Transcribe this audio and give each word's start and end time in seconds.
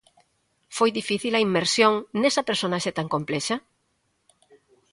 Foi 0.77 0.89
difícil 0.99 1.33
a 1.35 1.43
inmersión 1.47 1.93
nesa 2.21 2.45
personaxe 2.49 2.91
tan 2.97 3.07
complexa? 3.15 3.55